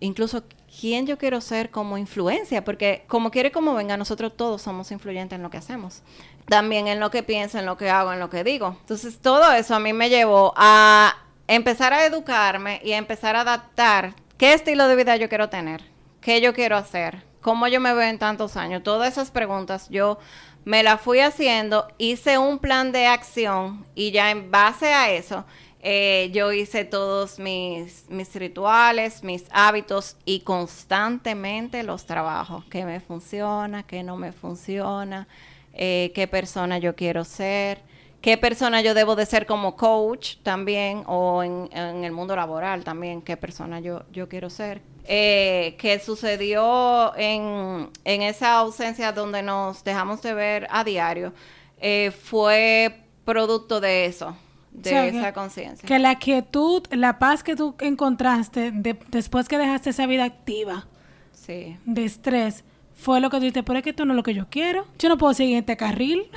[0.00, 0.42] incluso
[0.80, 5.36] quién yo quiero ser como influencia, porque como quiere como venga, nosotros todos somos influyentes
[5.36, 6.02] en lo que hacemos.
[6.48, 8.76] También en lo que pienso, en lo que hago, en lo que digo.
[8.80, 13.42] Entonces todo eso a mí me llevó a empezar a educarme y a empezar a
[13.42, 15.82] adaptar qué estilo de vida yo quiero tener,
[16.20, 18.82] qué yo quiero hacer, cómo yo me veo en tantos años.
[18.82, 20.18] Todas esas preguntas yo
[20.64, 25.44] me la fui haciendo, hice un plan de acción y ya en base a eso,
[25.86, 32.64] eh, yo hice todos mis, mis rituales, mis hábitos y constantemente los trabajo.
[32.70, 33.82] ¿Qué me funciona?
[33.82, 35.28] ¿Qué no me funciona?
[35.74, 37.82] Eh, ¿Qué persona yo quiero ser?
[38.24, 41.02] ¿Qué persona yo debo de ser como coach también?
[41.06, 44.80] O en, en el mundo laboral también, ¿qué persona yo, yo quiero ser?
[45.04, 51.34] Eh, que sucedió en, en, esa ausencia donde nos dejamos de ver a diario,
[51.82, 54.34] eh, fue producto de eso,
[54.70, 55.86] de esa conciencia.
[55.86, 60.86] Que la quietud, la paz que tú encontraste después que dejaste esa vida activa
[61.34, 61.76] sí.
[61.84, 64.32] de estrés, fue lo que tú dijiste, pero es que esto no es lo que
[64.32, 66.30] yo quiero, yo no puedo seguir en este carril.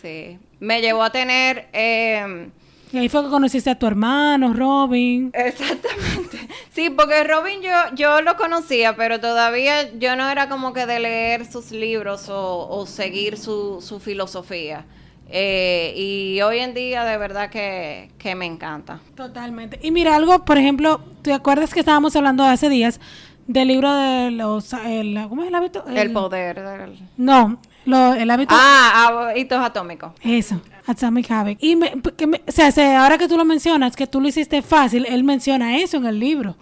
[0.00, 1.68] Sí, me llevó a tener...
[1.72, 2.50] Eh,
[2.90, 5.30] y ahí fue que conociste a tu hermano, Robin.
[5.34, 6.38] Exactamente.
[6.72, 11.00] Sí, porque Robin yo, yo lo conocía, pero todavía yo no era como que de
[11.00, 14.84] leer sus libros o, seguir su, su filosofía.
[15.28, 19.00] Eh, y hoy en día de verdad que, que, me encanta.
[19.16, 19.80] Totalmente.
[19.82, 23.00] Y mira, algo, por ejemplo, ¿te acuerdas que estábamos hablando hace días
[23.48, 24.72] del libro de los...
[24.74, 25.84] El, ¿Cómo es el hábito?
[25.88, 26.62] El, poder.
[26.62, 26.98] Del...
[27.16, 28.54] No, lo, el hábito...
[28.56, 30.12] Ah, hábitos atómicos.
[30.22, 30.60] Eso.
[30.88, 31.62] Atomic Habit.
[31.62, 35.22] Y me, o sea, ahora que tú lo mencionas, que tú lo hiciste fácil, él
[35.22, 36.56] menciona eso en el libro.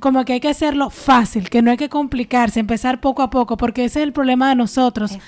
[0.00, 3.56] Como que hay que hacerlo fácil, que no hay que complicarse, empezar poco a poco,
[3.56, 5.18] porque ese es el problema de nosotros.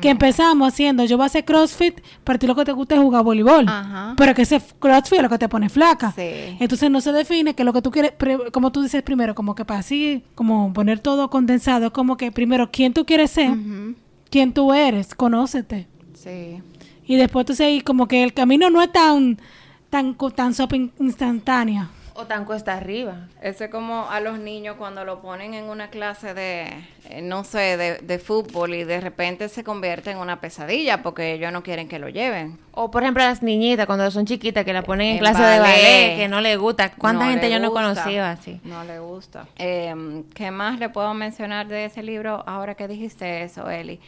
[0.00, 3.00] Que empezamos haciendo, yo voy a hacer CrossFit, para ti lo que te gusta es
[3.00, 3.66] jugar voleibol.
[4.16, 6.12] Pero que ese CrossFit es lo que te pone flaca.
[6.16, 8.12] Entonces no se define que lo que tú quieres,
[8.52, 12.70] como tú dices primero, como que para así, como poner todo condensado, como que primero,
[12.70, 13.50] ¿quién tú quieres ser?
[14.30, 15.14] ¿Quién tú eres?
[15.14, 15.88] Conócete.
[16.14, 16.60] Sí.
[17.10, 19.36] Y después tú seguís como que el camino no es tan,
[19.90, 20.54] tan, tan
[21.00, 21.88] instantáneo.
[22.14, 23.26] O tan cuesta arriba.
[23.42, 26.68] Eso es como a los niños cuando lo ponen en una clase de,
[27.06, 31.52] eh, no sé, de, fútbol y de repente se convierte en una pesadilla porque ellos
[31.52, 32.60] no quieren que lo lleven.
[32.70, 35.58] O por ejemplo a las niñitas cuando son chiquitas que la ponen en, clase de
[35.58, 36.92] ballet, que no le gusta.
[36.92, 38.60] ¿Cuánta gente yo no conocía así?
[38.62, 39.48] No le gusta.
[39.58, 43.98] Eh, ¿Qué más le puedo mencionar de ese libro ahora que dijiste eso, Eli?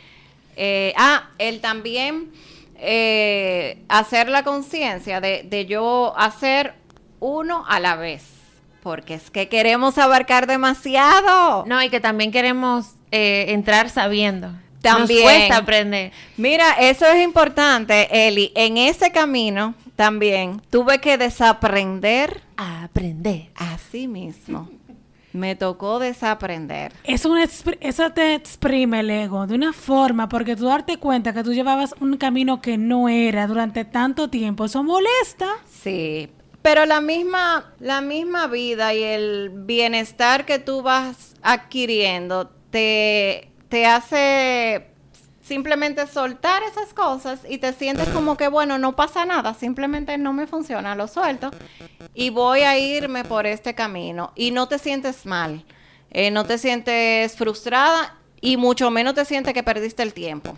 [0.54, 2.30] Eh, ah, él también
[2.82, 6.74] eh, hacer la conciencia de, de yo hacer
[7.20, 8.24] uno a la vez.
[8.82, 11.64] Porque es que queremos abarcar demasiado.
[11.66, 14.50] No, y que también queremos eh, entrar sabiendo.
[14.80, 15.22] También.
[15.22, 16.12] Nos cuesta aprender.
[16.36, 18.50] Mira, eso es importante, Eli.
[18.56, 22.42] En ese camino también tuve que desaprender.
[22.56, 23.50] A aprender.
[23.54, 24.68] A sí mismo
[25.32, 26.92] me tocó desaprender.
[27.04, 27.38] Es un
[27.80, 31.94] eso te exprime el ego de una forma, porque tú darte cuenta que tú llevabas
[32.00, 35.48] un camino que no era durante tanto tiempo, eso molesta.
[35.70, 36.28] Sí,
[36.62, 43.86] pero la misma, la misma vida y el bienestar que tú vas adquiriendo te, te
[43.86, 44.91] hace
[45.52, 50.32] simplemente soltar esas cosas y te sientes como que, bueno, no pasa nada, simplemente no
[50.32, 51.50] me funciona, lo suelto
[52.14, 54.32] y voy a irme por este camino.
[54.34, 55.62] Y no te sientes mal,
[56.10, 60.56] eh, no te sientes frustrada y mucho menos te sientes que perdiste el tiempo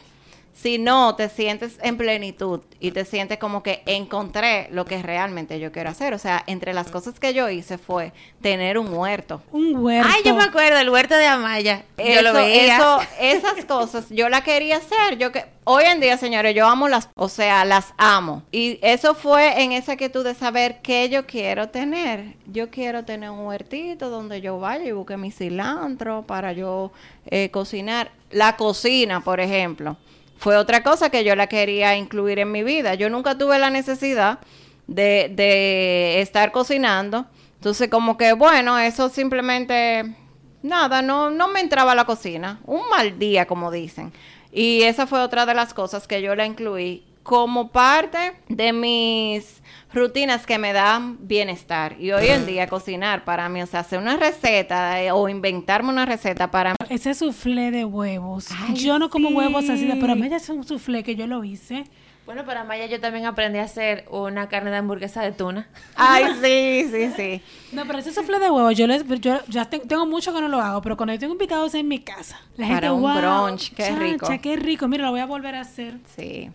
[0.64, 5.60] si no te sientes en plenitud y te sientes como que encontré lo que realmente
[5.60, 6.14] yo quiero hacer.
[6.14, 9.42] O sea, entre las cosas que yo hice fue tener un huerto.
[9.52, 10.10] Un huerto.
[10.10, 11.84] Ay, yo me acuerdo, el huerto de Amaya.
[11.98, 12.76] Eso, yo lo veía.
[12.76, 15.18] Eso, esas cosas yo la quería hacer.
[15.18, 18.42] Yo que hoy en día, señores, yo amo las, o sea, las amo.
[18.50, 22.36] Y eso fue en esa quietud de saber qué yo quiero tener.
[22.46, 26.90] Yo quiero tener un huertito donde yo vaya y busque mi cilantro para yo
[27.26, 28.12] eh, cocinar.
[28.30, 29.98] La cocina, por ejemplo
[30.44, 32.92] fue otra cosa que yo la quería incluir en mi vida.
[32.92, 34.40] Yo nunca tuve la necesidad
[34.86, 37.24] de, de estar cocinando.
[37.54, 40.14] Entonces, como que, bueno, eso simplemente,
[40.62, 42.60] nada, no, no me entraba a la cocina.
[42.66, 44.12] Un mal día, como dicen.
[44.52, 49.62] Y esa fue otra de las cosas que yo la incluí como parte de mis
[49.94, 51.96] rutinas que me dan bienestar.
[52.00, 55.90] Y hoy en día cocinar para mí, o sea, hacer una receta eh, o inventarme
[55.90, 56.76] una receta para mí.
[56.88, 58.48] Ese soufflé de huevos.
[58.74, 61.84] yo no como huevos así, pero Maya es un soufflé que yo lo hice.
[62.26, 65.68] Bueno, para Maya yo también aprendí a hacer una carne de hamburguesa de tuna.
[65.94, 67.42] Ay, sí, sí, sí.
[67.72, 70.60] No, pero ese soufflé de huevos, yo, les, yo ya tengo mucho que no lo
[70.60, 74.26] hago, pero cuando yo tengo invitados en mi casa, la para un brunch, qué rico.
[74.40, 74.88] qué rico.
[74.88, 75.98] Mira, lo voy a volver a hacer.
[76.16, 76.50] Sí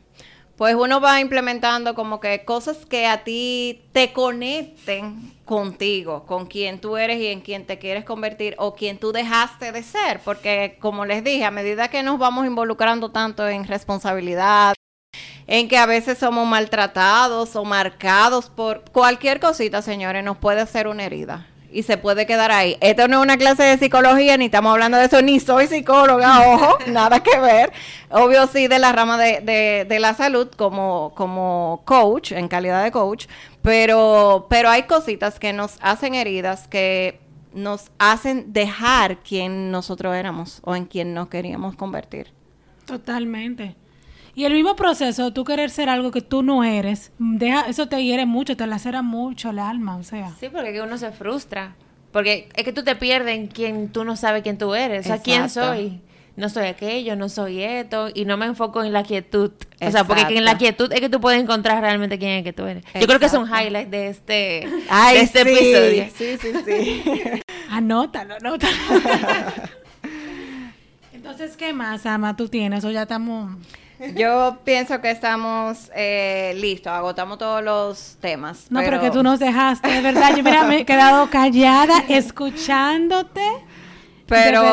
[0.60, 6.82] pues uno va implementando como que cosas que a ti te conecten contigo, con quien
[6.82, 10.76] tú eres y en quien te quieres convertir o quien tú dejaste de ser, porque
[10.82, 14.74] como les dije, a medida que nos vamos involucrando tanto en responsabilidad,
[15.48, 20.90] en que a veces somos maltratados o marcados por cualquier cosita, señores, nos puede hacer
[20.90, 21.48] una herida.
[21.72, 22.78] Y se puede quedar ahí.
[22.82, 26.42] Esto no es una clase de psicología, ni estamos hablando de eso, ni soy psicóloga,
[26.54, 27.72] ojo, nada que ver.
[28.10, 32.84] Obvio sí de la rama de, de, de, la salud como, como coach, en calidad
[32.84, 33.28] de coach,
[33.62, 37.20] pero, pero hay cositas que nos hacen heridas, que
[37.54, 42.32] nos hacen dejar quien nosotros éramos o en quien nos queríamos convertir.
[42.86, 43.76] Totalmente.
[44.40, 48.02] Y el mismo proceso, tú querer ser algo que tú no eres, deja, eso te
[48.02, 50.32] hiere mucho, te lacera mucho el alma, o sea.
[50.40, 51.76] Sí, porque uno se frustra.
[52.14, 55.06] Porque es que tú te pierdes en quien tú no sabes quién tú eres.
[55.06, 56.00] O sea, ¿quién soy?
[56.38, 58.08] No soy aquello, no soy esto.
[58.14, 59.52] Y no me enfoco en la quietud.
[59.82, 62.54] O sea, porque en la quietud es que tú puedes encontrar realmente quién es que
[62.54, 62.86] tú eres.
[62.98, 66.06] Yo creo que es un highlight de este, de este episodio.
[66.16, 67.42] Sí, sí, sí.
[67.70, 68.74] anótalo, anótalo.
[71.12, 72.86] Entonces, ¿qué más, Ama, tú tienes?
[72.86, 73.58] O ya estamos...
[74.16, 78.68] Yo pienso que estamos eh, listos, agotamos todos los temas.
[78.70, 79.02] No, pero...
[79.02, 80.36] que tú nos dejaste, de verdad.
[80.36, 83.42] Yo mira, me he quedado callada escuchándote.
[84.26, 84.64] Pero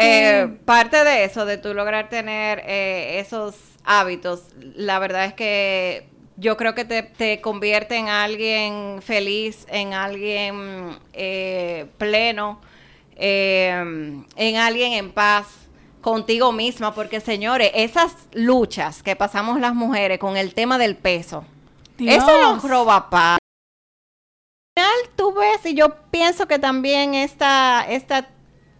[0.00, 3.54] eh, parte de eso, de tú lograr tener eh, esos
[3.84, 9.94] hábitos, la verdad es que yo creo que te, te convierte en alguien feliz, en
[9.94, 10.98] alguien
[11.96, 12.60] pleno,
[13.16, 15.63] en alguien en paz
[16.04, 21.46] contigo misma, porque señores, esas luchas que pasamos las mujeres con el tema del peso,
[21.98, 23.38] eso nos roba paz.
[24.76, 28.28] Al final tú ves, y yo pienso que también esta, esta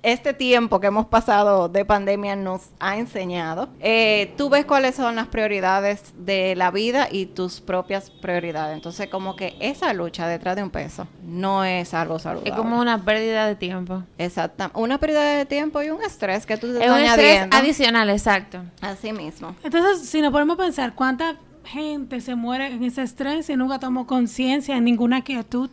[0.05, 3.71] este tiempo que hemos pasado de pandemia nos ha enseñado.
[3.81, 8.77] Eh, tú ves cuáles son las prioridades de la vida y tus propias prioridades.
[8.77, 12.51] Entonces, como que esa lucha detrás de un peso no es algo saludable.
[12.51, 14.03] Es como una pérdida de tiempo.
[14.19, 14.71] Exacto.
[14.75, 18.61] Una pérdida de tiempo y un estrés que tú te es un estrés adicional, exacto.
[18.83, 19.57] Así mismo.
[19.65, 24.07] Entonces, si nos podemos pensar, ¿cuánta gente se muere en ese estrés y nunca tomó
[24.07, 25.71] conciencia en ninguna quietud?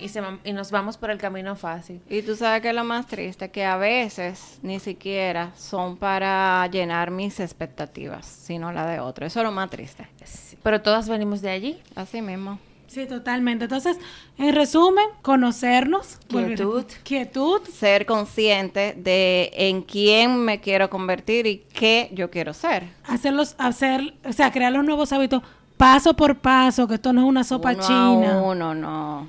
[0.00, 2.00] Y, nos vamos por el camino fácil.
[2.08, 6.66] Y tú sabes que es lo más triste, que a veces ni siquiera son para
[6.68, 9.26] llenar mis expectativas, sino la de otro.
[9.26, 10.06] Eso es lo más triste.
[10.62, 11.82] pero todas venimos de allí.
[11.94, 12.58] Así mismo.
[12.86, 13.66] Sí, totalmente.
[13.66, 13.98] Entonces,
[14.36, 16.18] en resumen, conocernos.
[16.26, 16.84] Quietud.
[17.04, 17.62] Quietud.
[17.68, 22.88] Ser consciente de en quién me quiero convertir y qué yo quiero ser.
[23.04, 25.42] Hacerlos, hacer, o sea, crear los nuevos hábitos
[25.80, 28.34] paso por paso, que esto no es una sopa china.
[28.34, 29.28] No, no.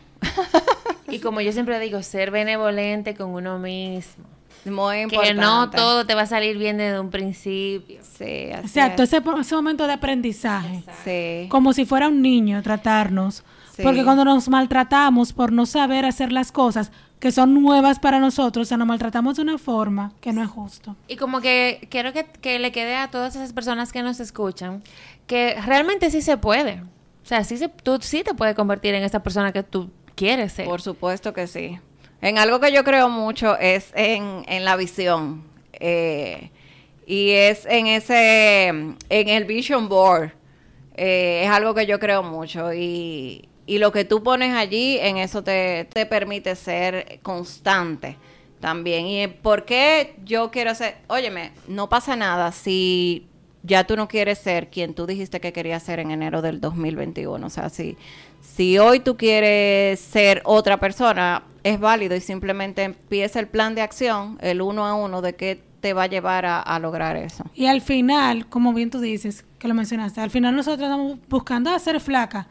[1.10, 4.26] Y como yo siempre digo, ser benevolente con uno mismo.
[4.66, 5.34] Muy importante.
[5.34, 8.00] Que no todo te va a salir bien desde un principio.
[8.02, 10.84] Sí, así Exacto, ese, ese, momento de aprendizaje.
[11.04, 11.50] Sí.
[11.50, 13.44] Como si fuera un niño tratarnos.
[13.82, 18.68] Porque cuando nos maltratamos por no saber hacer las cosas que son nuevas para nosotros,
[18.68, 20.96] o sea, nos maltratamos de una forma que no es justo.
[21.08, 24.84] Y como que quiero que, que le quede a todas esas personas que nos escuchan
[25.26, 26.82] que realmente sí se puede.
[27.24, 29.90] O sea, sí se, tú sí te puedes convertir en esa persona que tú
[30.22, 30.66] quieres ser.
[30.66, 31.80] Por supuesto que sí.
[32.22, 35.44] En algo que yo creo mucho es en, en la visión.
[35.74, 36.52] Eh,
[37.08, 40.32] y es en ese, en el vision board.
[40.96, 42.72] Eh, es algo que yo creo mucho.
[42.72, 48.18] Y, y lo que tú pones allí, en eso te, te permite ser constante
[48.60, 49.08] también.
[49.08, 50.98] ¿Y por qué yo quiero ser?
[51.08, 53.28] Óyeme, no pasa nada si
[53.64, 57.46] ya tú no quieres ser quien tú dijiste que querías ser en enero del 2021.
[57.46, 57.98] O sea, si,
[58.42, 63.82] si hoy tú quieres ser otra persona, es válido y simplemente empieza el plan de
[63.82, 67.44] acción, el uno a uno, de qué te va a llevar a, lograr eso.
[67.56, 71.72] Y al final, como bien tú dices, que lo mencionaste, al final nosotros estamos buscando
[71.72, 72.48] hacer flaca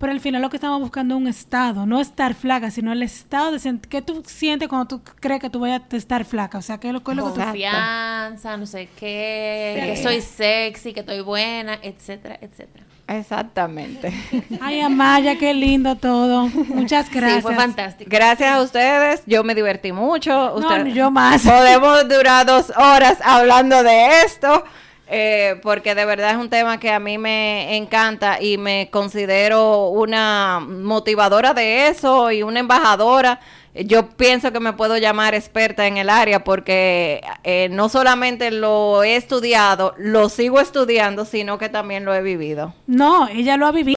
[0.00, 3.02] pero al final lo que estamos buscando es un estado, no estar flaca, sino el
[3.02, 6.56] estado de que tú sientes cuando tú crees que tú vayas a estar flaca.
[6.56, 11.00] O sea, ¿qué es lo, que tú Confianza, no sé qué, que soy sexy, que
[11.00, 12.86] estoy buena, etcétera, etcétera.
[13.08, 14.10] Exactamente.
[14.62, 16.46] Ay, Amaya, qué lindo todo.
[16.48, 17.34] Muchas gracias.
[17.34, 18.08] Sí, fue fantástico.
[18.10, 19.22] Gracias a ustedes.
[19.26, 20.58] Yo me divertí mucho.
[20.58, 21.42] no, yo más.
[21.42, 24.64] Podemos durar dos horas hablando de esto.
[25.12, 29.88] Eh, porque de verdad es un tema que a mí me encanta y me considero
[29.88, 33.40] una motivadora de eso y una embajadora.
[33.74, 39.02] Yo pienso que me puedo llamar experta en el área porque eh, no solamente lo
[39.02, 42.74] he estudiado, lo sigo estudiando, sino que también lo he vivido.
[42.86, 43.96] No, ella lo ha vivido.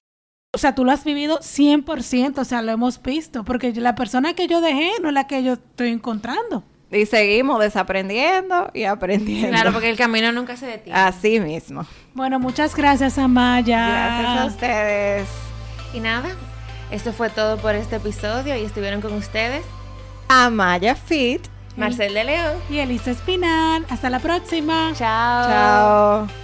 [0.56, 4.34] O sea, tú lo has vivido 100%, o sea, lo hemos visto, porque la persona
[4.34, 6.64] que yo dejé no es la que yo estoy encontrando.
[6.94, 9.50] Y seguimos desaprendiendo y aprendiendo.
[9.50, 10.98] Claro, porque el camino nunca se detiene.
[10.98, 11.86] Así mismo.
[12.14, 13.88] Bueno, muchas gracias, Amaya.
[13.88, 15.28] Gracias a ustedes.
[15.94, 16.30] Y nada,
[16.92, 19.64] esto fue todo por este episodio y estuvieron con ustedes
[20.28, 21.42] Amaya Fit,
[21.76, 23.86] Marcel de León y Elisa Espinal.
[23.90, 24.92] Hasta la próxima.
[24.96, 25.48] Chao.
[25.48, 26.43] Chao.